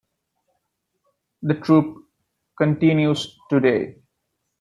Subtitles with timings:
[1.43, 2.05] The troop
[2.57, 3.97] continues today.